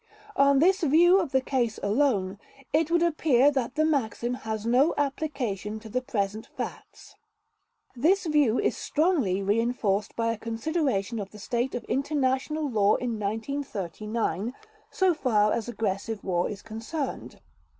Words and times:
On 0.35 0.57
this 0.57 0.81
view 0.81 1.19
of 1.19 1.31
the 1.31 1.41
case 1.41 1.79
alone, 1.83 2.39
it 2.73 2.89
would 2.89 3.03
appear 3.03 3.51
that 3.51 3.75
the 3.75 3.85
maxim 3.85 4.33
has 4.33 4.65
no 4.65 4.95
application 4.97 5.79
to 5.79 5.89
the 5.89 6.01
present 6.01 6.47
facts. 6.57 7.13
This 7.95 8.25
view 8.25 8.57
is 8.57 8.75
strongly 8.75 9.43
reinforced 9.43 10.15
by 10.15 10.31
a 10.31 10.39
consideration 10.39 11.19
of 11.19 11.29
the 11.29 11.37
state 11.37 11.75
of 11.75 11.83
international 11.83 12.67
law 12.67 12.95
in 12.95 13.19
1939, 13.19 14.55
so 14.89 15.13
far 15.13 15.53
as 15.53 15.69
aggressive 15.69 16.23
war 16.23 16.49
is 16.49 16.63
concerned. 16.63 17.39